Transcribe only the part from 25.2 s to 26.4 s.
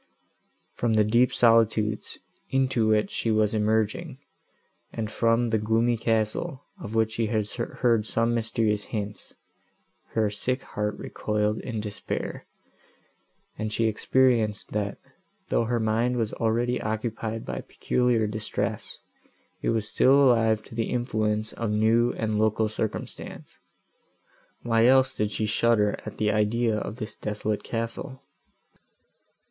she shudder at the